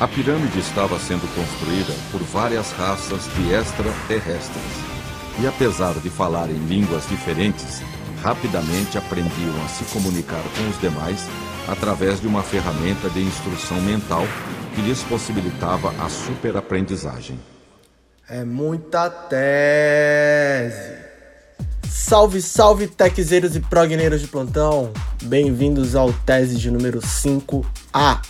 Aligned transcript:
A 0.00 0.08
pirâmide 0.08 0.58
estava 0.58 0.98
sendo 0.98 1.28
construída 1.34 1.92
por 2.10 2.22
várias 2.22 2.72
raças 2.72 3.24
de 3.34 3.52
extraterrestres. 3.52 4.62
E 5.42 5.46
apesar 5.46 5.92
de 5.92 6.08
falarem 6.08 6.56
línguas 6.56 7.06
diferentes, 7.06 7.82
rapidamente 8.22 8.96
aprendiam 8.96 9.62
a 9.62 9.68
se 9.68 9.84
comunicar 9.92 10.42
com 10.56 10.70
os 10.70 10.80
demais 10.80 11.28
através 11.68 12.18
de 12.18 12.26
uma 12.26 12.42
ferramenta 12.42 13.10
de 13.10 13.20
instrução 13.20 13.78
mental 13.82 14.22
que 14.74 14.80
lhes 14.80 15.02
possibilitava 15.02 15.90
a 16.02 16.08
superaprendizagem. 16.08 17.38
É 18.26 18.42
muita 18.42 19.10
tese. 19.10 20.98
Salve, 21.90 22.40
salve, 22.40 22.86
techzeiros 22.86 23.54
e 23.54 23.60
progneiros 23.60 24.22
de 24.22 24.28
plantão. 24.28 24.94
Bem-vindos 25.24 25.94
ao 25.94 26.10
tese 26.10 26.56
de 26.56 26.70
número 26.70 27.00
5A. 27.00 28.29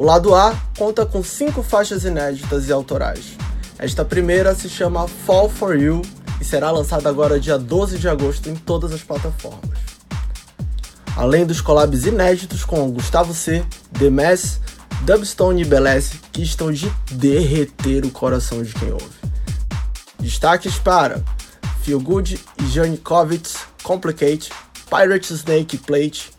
O 0.00 0.02
lado 0.02 0.34
A 0.34 0.58
conta 0.78 1.04
com 1.04 1.22
cinco 1.22 1.62
faixas 1.62 2.04
inéditas 2.04 2.66
e 2.66 2.72
autorais. 2.72 3.36
Esta 3.78 4.02
primeira 4.02 4.54
se 4.54 4.66
chama 4.66 5.06
Fall 5.06 5.50
For 5.50 5.78
You 5.78 6.00
e 6.40 6.44
será 6.44 6.70
lançada 6.70 7.06
agora 7.10 7.38
dia 7.38 7.58
12 7.58 7.98
de 7.98 8.08
agosto 8.08 8.48
em 8.48 8.56
todas 8.56 8.94
as 8.94 9.02
plataformas. 9.02 9.78
Além 11.14 11.44
dos 11.44 11.60
collabs 11.60 12.06
inéditos 12.06 12.64
com 12.64 12.90
Gustavo 12.90 13.34
C, 13.34 13.62
The 13.98 14.08
Mass, 14.08 14.58
Dubstone 15.02 15.60
e 15.60 15.66
Beleze, 15.66 16.18
que 16.32 16.40
estão 16.40 16.72
de 16.72 16.90
derreter 17.12 18.02
o 18.06 18.10
coração 18.10 18.62
de 18.62 18.72
quem 18.72 18.90
ouve. 18.90 19.04
Destaques 20.18 20.78
para 20.78 21.22
Feel 21.82 22.00
Good 22.00 22.40
e 22.58 22.66
Janikovic, 22.68 23.50
Complicate, 23.82 24.50
Pirate 24.88 25.34
Snake 25.34 25.76
Plate, 25.76 26.30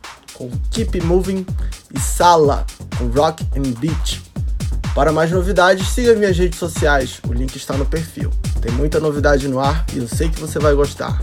com 0.41 0.49
Keep 0.71 1.01
Moving 1.01 1.45
e 1.93 1.99
Sala, 1.99 2.65
com 2.97 3.07
Rock 3.09 3.45
and 3.55 3.79
Beat. 3.79 4.21
Para 4.95 5.11
mais 5.11 5.29
novidades, 5.31 5.87
siga 5.87 6.15
minhas 6.15 6.37
redes 6.37 6.57
sociais, 6.57 7.19
o 7.27 7.33
link 7.33 7.55
está 7.55 7.77
no 7.77 7.85
perfil. 7.85 8.31
Tem 8.59 8.71
muita 8.71 8.99
novidade 8.99 9.47
no 9.47 9.59
ar 9.59 9.85
e 9.93 9.99
eu 9.99 10.07
sei 10.07 10.29
que 10.29 10.39
você 10.39 10.57
vai 10.57 10.73
gostar. 10.73 11.21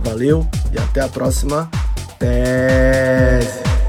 Valeu 0.00 0.46
e 0.72 0.78
até 0.78 1.00
a 1.00 1.08
próxima 1.08 1.70
tese. 2.18 3.85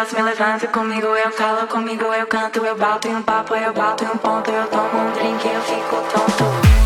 sucesso, 0.00 0.16
me 0.16 0.22
levanta 0.22 0.66
comigo, 0.68 1.06
eu 1.08 1.30
calo 1.32 1.66
comigo, 1.66 2.04
eu 2.04 2.26
canto, 2.26 2.64
eu 2.64 2.76
bato 2.76 3.08
em 3.08 3.16
um 3.16 3.22
papo, 3.22 3.54
eu 3.54 3.72
bato 3.72 4.04
em 4.04 4.08
um 4.08 4.16
ponto, 4.16 4.50
eu 4.50 4.66
tomo 4.68 4.98
um 4.98 5.12
drink, 5.12 5.46
eu 5.46 5.60
fico 5.62 5.96
tonto. 6.12 6.79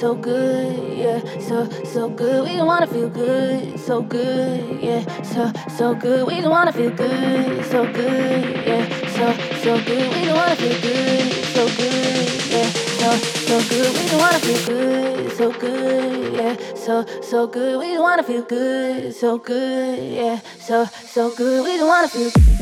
So 0.00 0.14
good. 0.14 0.96
Yeah, 0.96 1.20
so 1.40 1.68
so 1.84 2.08
good 2.08 2.44
we 6.44 6.52
wanna 6.52 6.72
feel 6.72 6.90
good, 6.90 7.64
so 7.66 7.90
good, 7.90 8.62
yeah. 8.66 8.82
So 9.22 9.42
so 9.58 9.84
good. 9.84 10.06
We 10.06 10.32
wanna 10.32 10.56
feel 10.56 10.80
good, 10.80 11.44
so 11.52 11.66
good, 11.68 12.22
yeah. 12.52 12.70
So 12.98 13.12
so 13.46 13.60
good. 13.68 13.94
We 13.96 14.16
wanna 14.16 14.40
feel 14.40 14.66
good, 14.66 15.32
so 15.36 15.52
good, 15.52 16.34
yeah. 16.34 16.56
So 16.74 17.04
so 17.22 17.46
good. 17.46 17.78
We 17.78 17.98
wanna 17.98 18.22
feel 18.22 18.42
good, 18.42 19.14
so 19.14 19.38
good, 19.38 19.98
yeah. 20.12 20.40
So 20.60 20.86
so 21.14 21.30
good. 21.36 21.64
We 21.64 21.82
wanna 21.82 22.08
feel. 22.08 22.30
So 22.30 22.59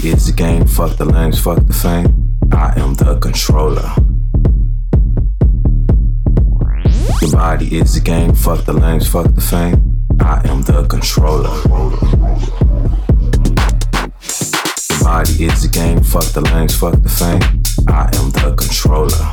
body 0.00 0.12
is 0.12 0.26
the 0.26 0.32
game, 0.32 0.66
fuck 0.66 0.96
the 0.96 1.04
lanes, 1.04 1.38
fuck 1.38 1.66
the 1.66 1.72
fame. 1.74 2.38
I 2.52 2.72
am 2.80 2.94
the 2.94 3.18
controller. 3.18 3.92
Your 7.20 7.32
body 7.32 7.76
is 7.76 7.94
the 7.94 8.00
game, 8.00 8.34
fuck 8.34 8.64
the 8.64 8.72
lanes, 8.72 9.06
fuck 9.06 9.34
the 9.34 9.40
fame. 9.42 10.06
I 10.20 10.40
am 10.48 10.62
the 10.62 10.86
controller. 10.86 11.54
Your 14.90 15.04
body 15.04 15.44
is 15.44 15.62
the 15.62 15.68
game, 15.70 16.02
fuck 16.02 16.24
the 16.32 16.40
lanes, 16.40 16.74
fuck 16.74 17.02
the 17.02 17.08
fame. 17.10 17.42
I 17.88 18.08
am 18.16 18.30
the 18.30 18.54
controller. 18.56 19.24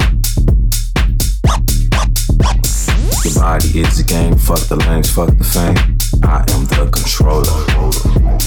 Your 3.24 3.36
body 3.36 3.80
is 3.80 3.98
the 3.98 4.04
game, 4.06 4.38
fuck 4.38 4.60
the 4.68 4.76
lanes, 4.76 5.10
fuck 5.10 5.30
the 5.30 5.44
fame. 5.46 5.78
I 6.24 6.40
am 6.52 6.66
the 6.66 6.90
controller. 6.92 8.47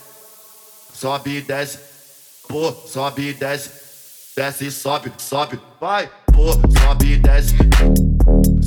sobe 1.01 1.37
e 1.37 1.41
desce, 1.41 1.79
pô, 2.47 2.71
sobe 2.71 3.29
e 3.29 3.33
desce, 3.33 3.71
desce 4.37 4.67
e 4.67 4.71
sobe, 4.71 5.11
sobe, 5.17 5.59
vai, 5.79 6.07
pô, 6.31 6.51
sobe 6.79 7.13
e 7.13 7.17
desce, 7.17 7.55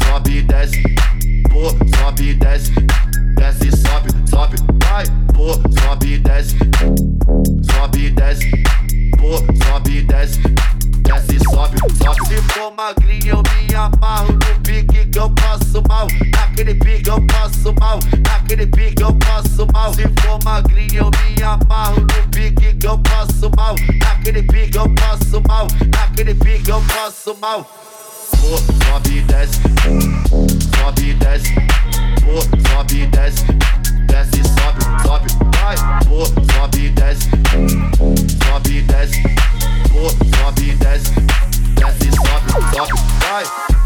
sobe 0.04 0.38
e 0.38 0.42
desce, 0.42 0.82
pô, 1.48 1.68
sobe 1.96 2.30
e 2.30 2.34
desce, 2.34 2.72
desce 3.36 3.68
e 3.68 3.76
sobe, 3.76 4.08
sobe, 4.28 4.73
vai, 4.94 5.04
pô, 5.34 5.54
sobe 5.80 6.14
e 6.14 6.18
desce, 6.18 6.56
sobe 7.72 8.06
e 8.06 8.10
desce, 8.10 8.48
pô, 9.18 9.38
sobe 9.64 9.98
e 9.98 10.02
desce, 10.02 10.40
desce 11.02 11.34
e 11.34 11.44
sobe, 11.50 11.78
sobe. 11.98 12.28
Se 12.28 12.36
for 12.52 12.72
magrinho 12.76 13.36
eu 13.36 13.42
me 13.42 13.74
amarro 13.74 14.32
no 14.32 14.60
pique 14.62 15.04
que 15.06 15.18
eu 15.18 15.28
passo 15.30 15.82
mal, 15.88 16.06
naquele 16.36 16.74
pique 16.76 17.10
eu 17.10 17.20
passo 17.26 17.74
mal, 17.80 17.98
naquele 18.24 18.66
pique 18.68 19.02
eu 19.02 19.12
passo 19.14 19.66
mal. 19.72 19.92
Se 19.94 20.02
for 20.20 20.38
magrinho 20.44 20.98
eu 21.06 21.10
me 21.10 21.42
amarro 21.42 22.00
no 22.00 22.28
pique 22.30 22.74
que 22.74 22.86
eu 22.86 22.98
passo 22.98 23.50
mal, 23.56 23.74
naquele 24.00 24.42
pique 24.44 24.78
eu 24.78 24.88
passo 24.94 25.42
mal, 25.48 25.66
naquele 25.92 26.34
pique 26.36 26.70
eu 26.70 26.80
passo 26.82 27.36
mal. 27.40 27.66
Pô, 28.44 28.58
sobe 28.58 29.22
desce, 29.22 29.58
sobe 30.76 31.14
desce, 31.14 31.54
sobe 32.68 33.06
desce, 33.06 33.46
desce 34.06 34.42
sobe, 34.44 34.82
sobe, 35.02 35.28
vai, 35.56 35.76
sobe 36.52 36.90
desce, 36.90 37.30
sobe 38.44 38.82
desce, 38.82 39.22
sobe 40.36 40.74
desce, 40.74 41.14
desce 41.74 42.10
sobe, 42.16 42.48
sobe, 42.76 43.00
vai. 43.22 43.83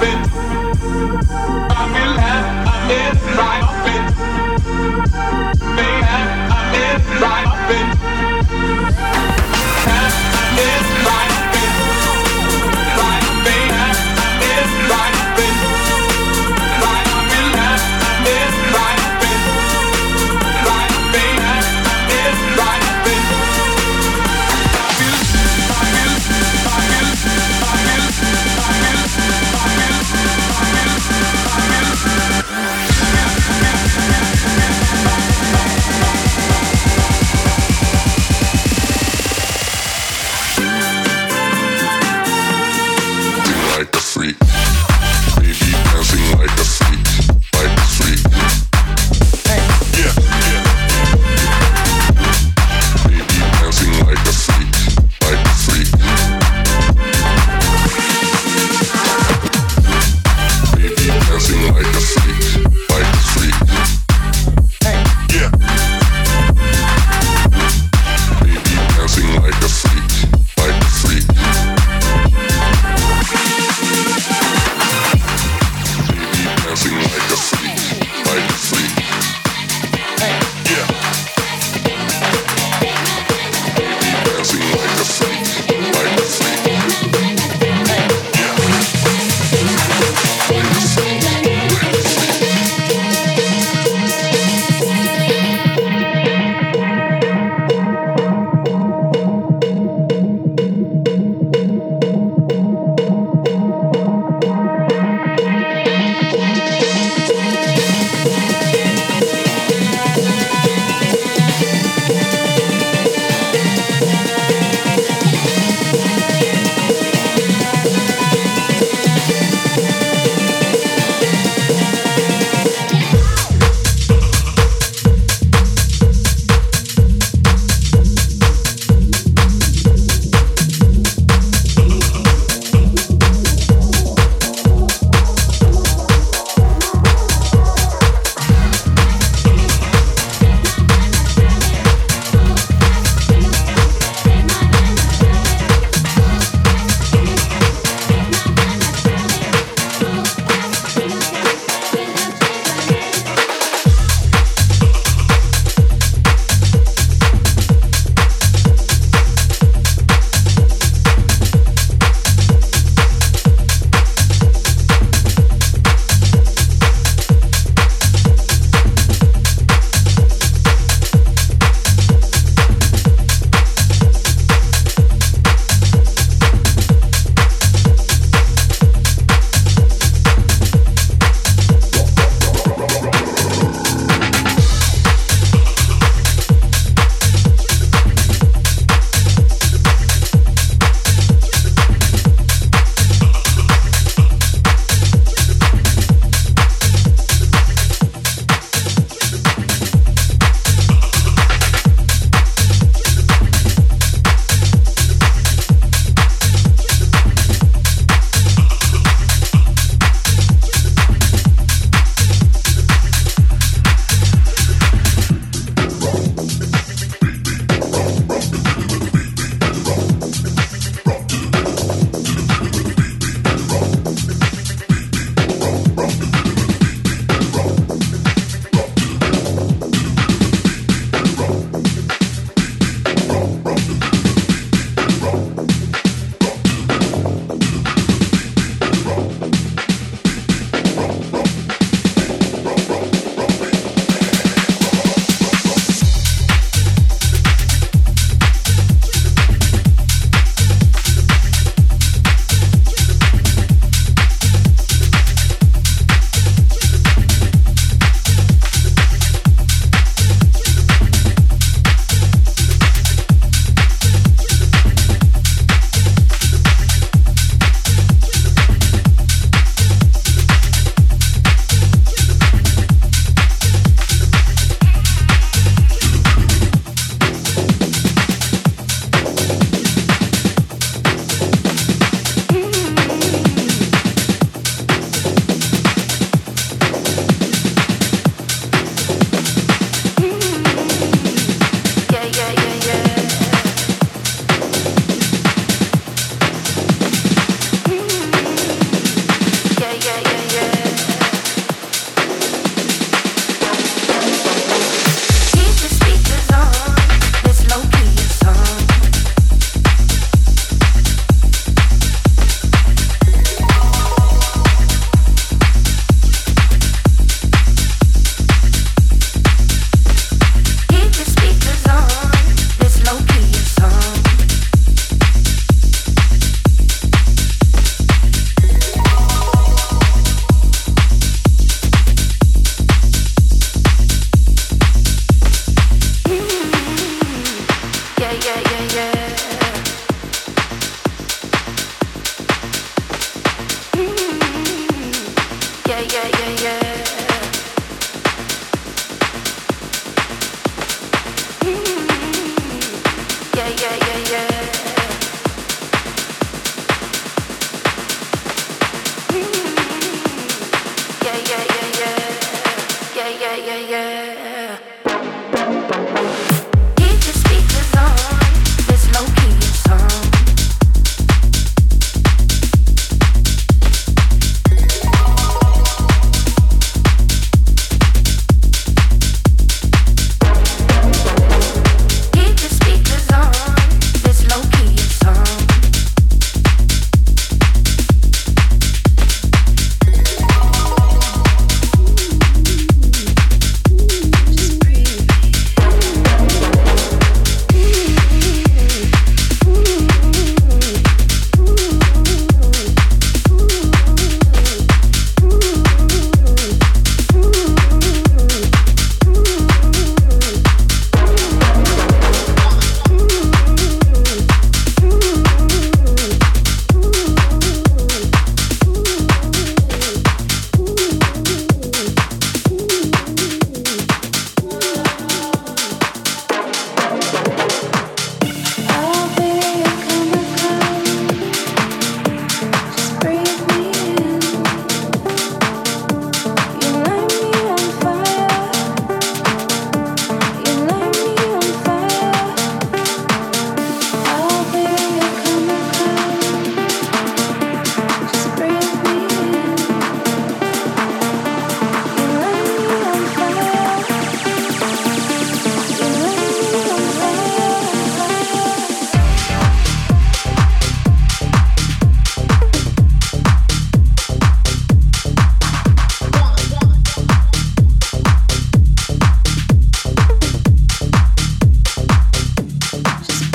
Babylon, 0.00 0.30
I'm 1.68 2.90
in 2.90 3.39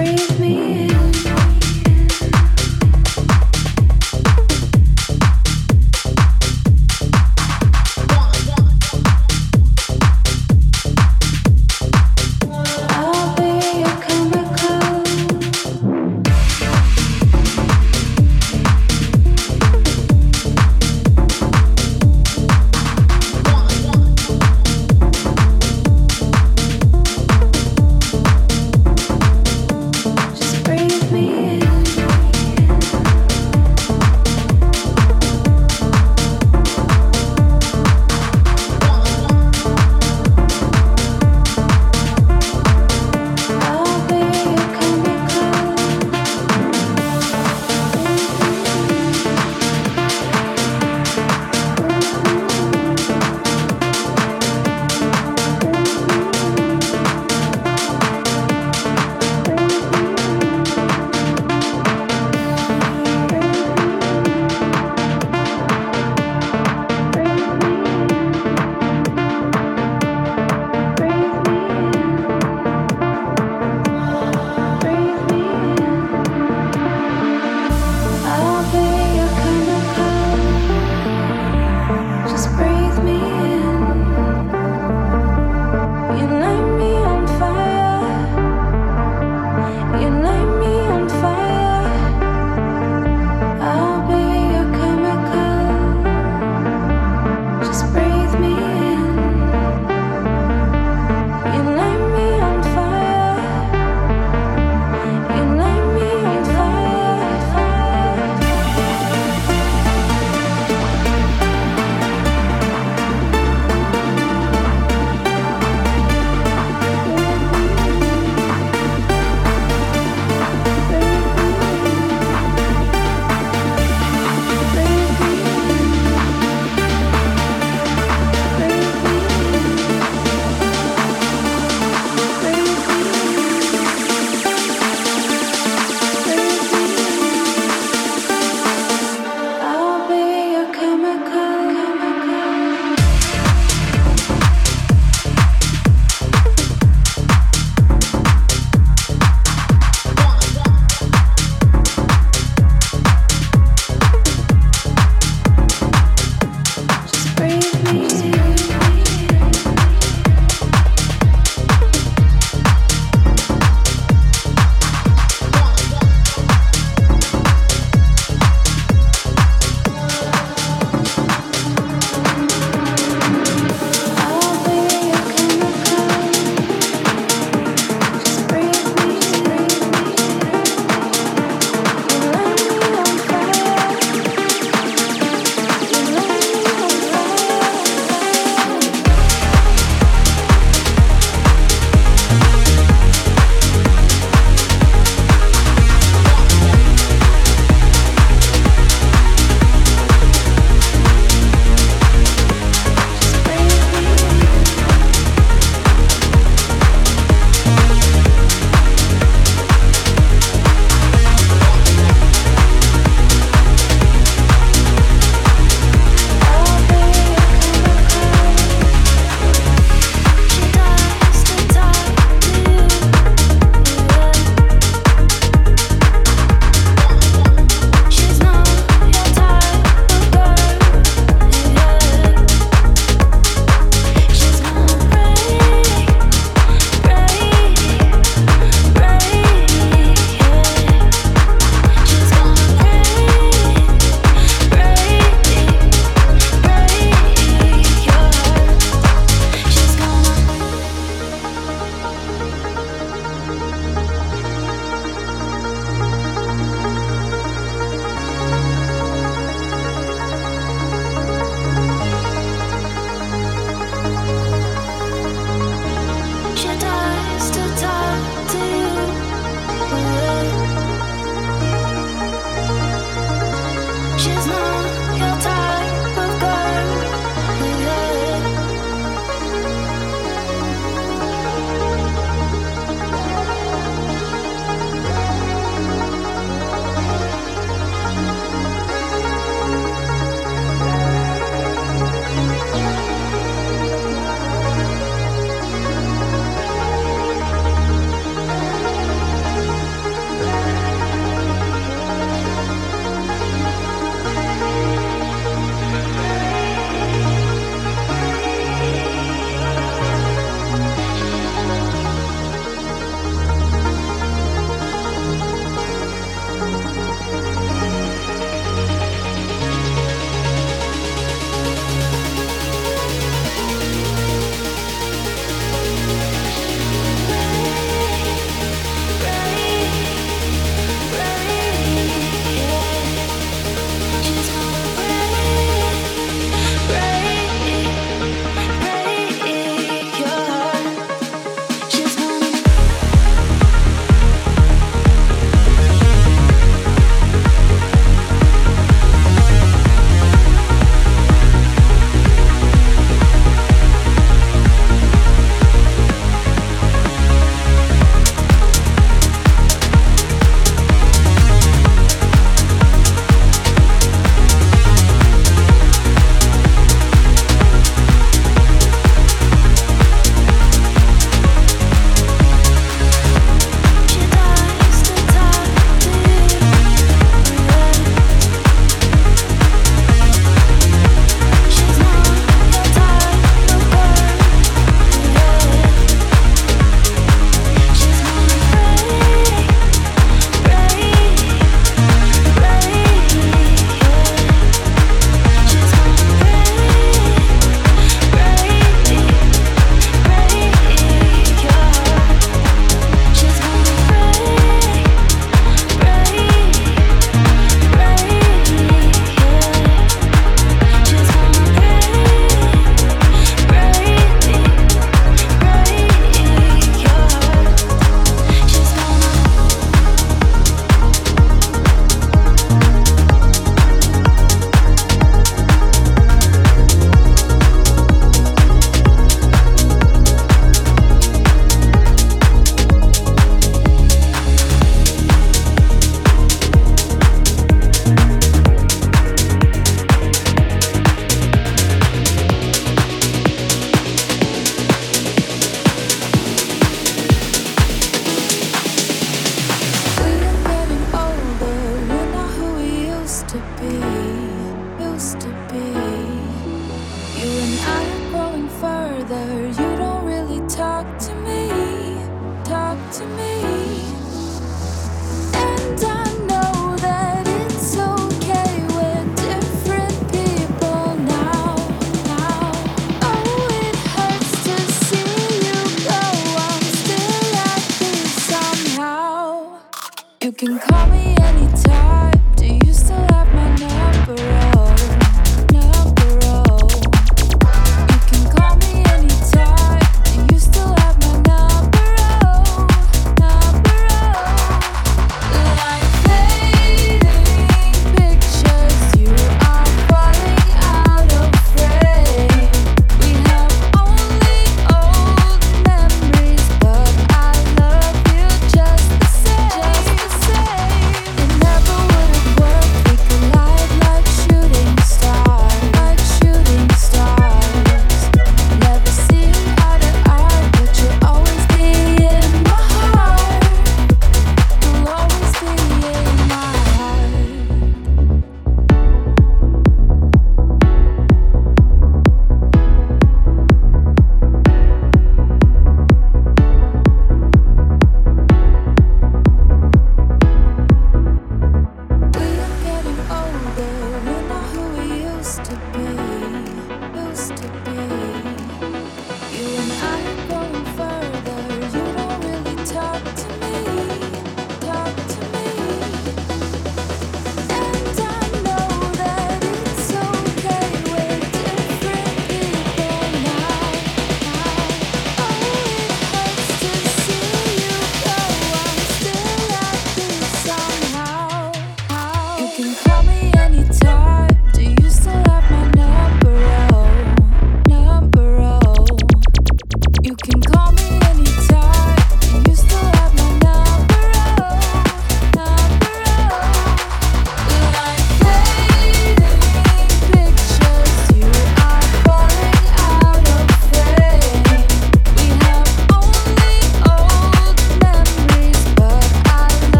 Breathe 0.00 0.40
me 0.40 0.79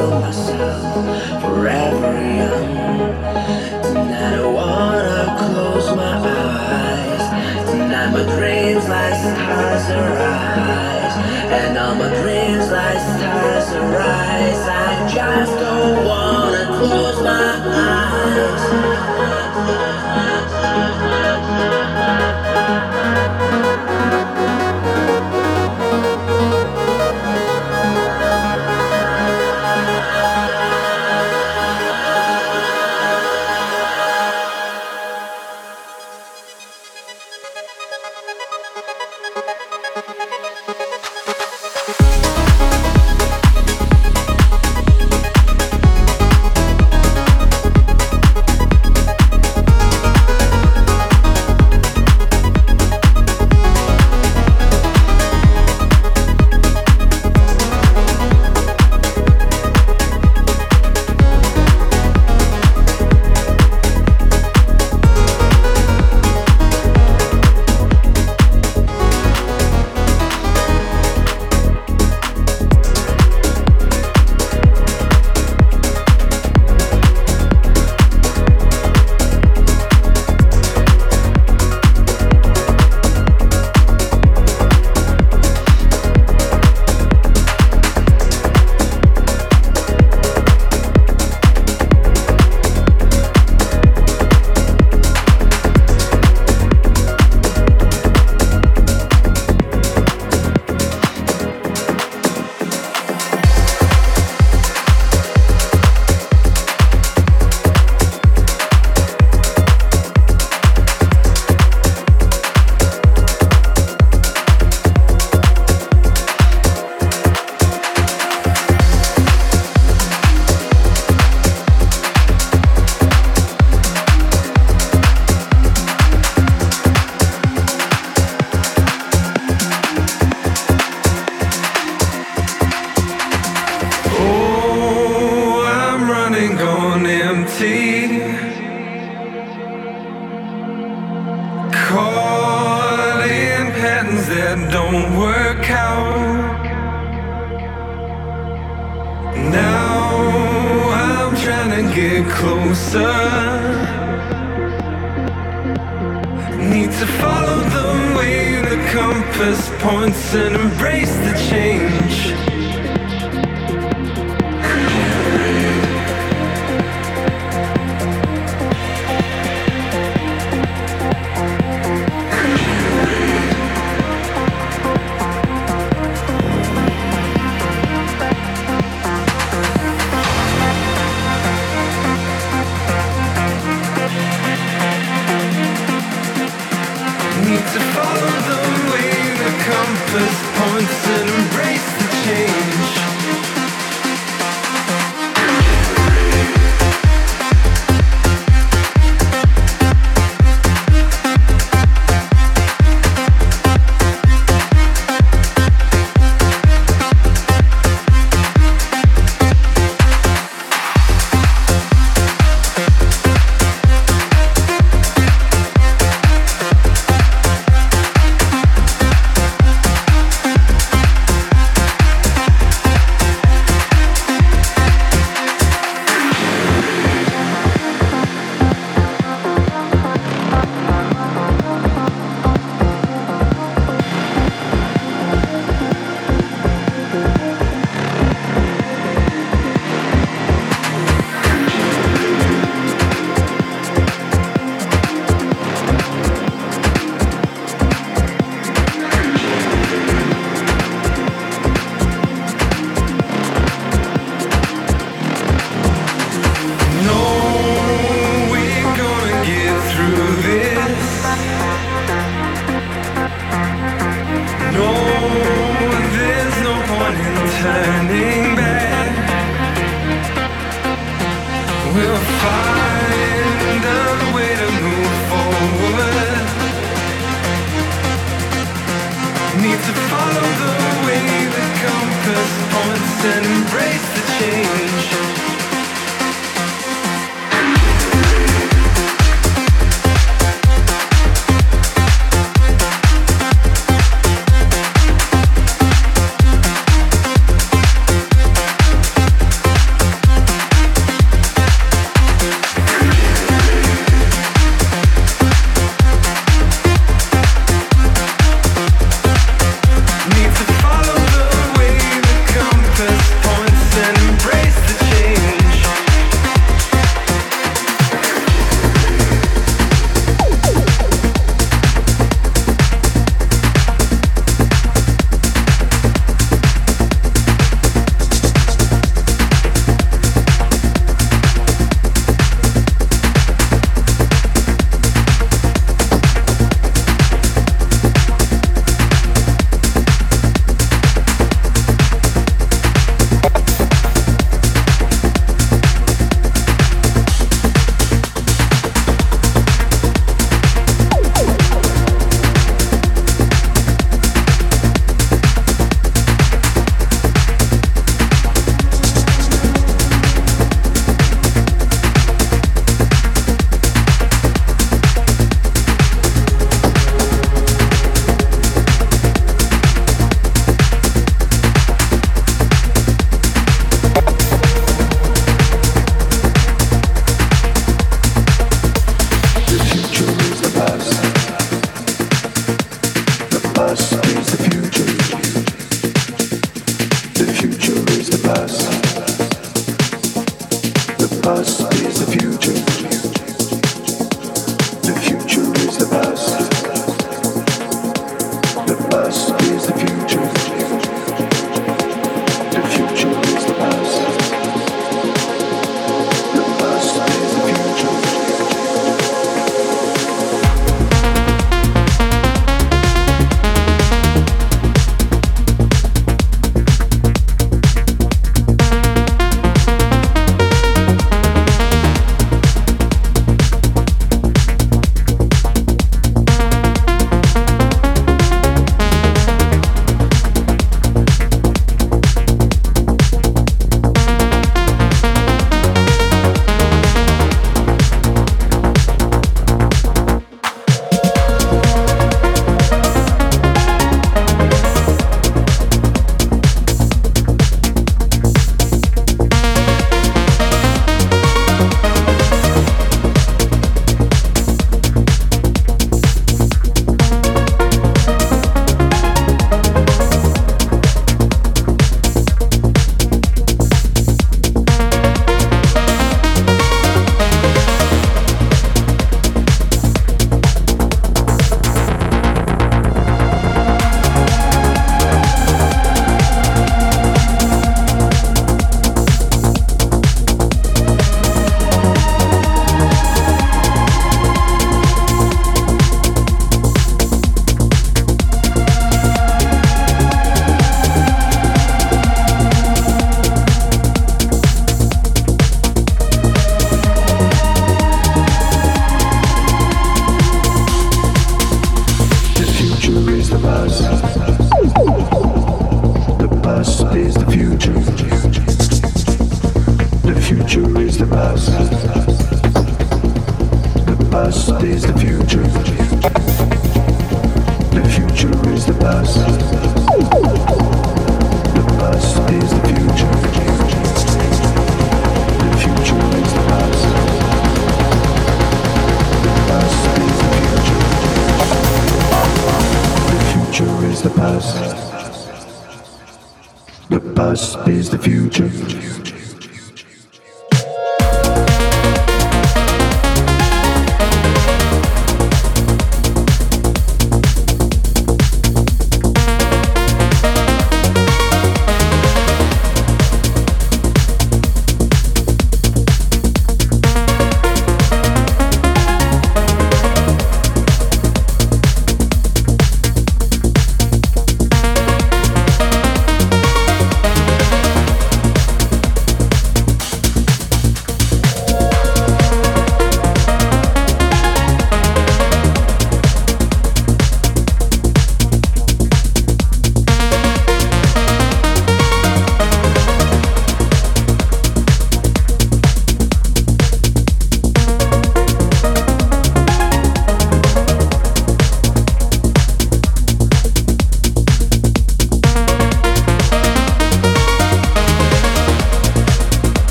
kill 0.00 0.20
myself 0.20 1.42
forever 1.42 2.12
young. 2.40 2.70
And 4.00 4.14
I 4.14 4.16
don't 4.36 4.54
wanna 4.54 5.36
close 5.40 5.88
my 5.94 6.14
eyes. 6.40 7.24
Tonight 7.70 8.10
my 8.16 8.24
dreams 8.36 8.88
like 8.88 9.16
stars 9.28 9.86
arise. 10.00 11.16
And 11.58 11.76
all 11.76 11.94
my 11.96 12.08
dreams 12.22 12.70
like 12.70 13.00
stars 13.12 13.68
arise. 13.80 14.62
I 14.68 14.72
just 15.16 15.52
don't 15.64 15.96
wanna 16.06 16.64
close 16.78 17.18
my 17.22 17.50
eyes. 17.84 18.62